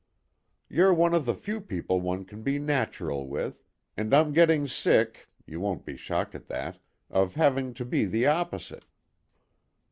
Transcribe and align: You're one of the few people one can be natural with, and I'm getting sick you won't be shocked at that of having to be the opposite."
You're 0.67 0.95
one 0.95 1.13
of 1.13 1.27
the 1.27 1.35
few 1.35 1.61
people 1.61 2.01
one 2.01 2.25
can 2.25 2.41
be 2.41 2.57
natural 2.57 3.27
with, 3.27 3.61
and 3.95 4.15
I'm 4.15 4.33
getting 4.33 4.65
sick 4.65 5.29
you 5.45 5.59
won't 5.59 5.85
be 5.85 5.95
shocked 5.95 6.33
at 6.33 6.47
that 6.47 6.79
of 7.11 7.35
having 7.35 7.75
to 7.75 7.85
be 7.85 8.05
the 8.05 8.25
opposite." 8.25 8.85